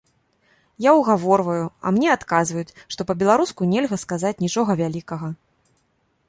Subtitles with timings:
[0.85, 5.27] Я ўгаворваю, а мне адказваюць, што па-беларуску нельга сказаць нічога вялікага!